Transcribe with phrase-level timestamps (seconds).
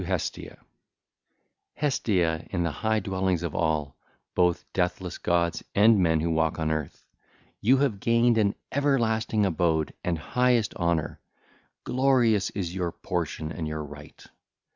[0.03, 0.07] XXIX.
[0.07, 0.49] TO HESTIA (ll.
[0.49, 0.67] 1 6)
[1.75, 3.97] Hestia, in the high dwellings of all,
[4.33, 7.05] both deathless gods and men who walk on earth,
[7.59, 11.19] you have gained an everlasting abode and highest honour:
[11.83, 14.25] glorious is your portion and your right.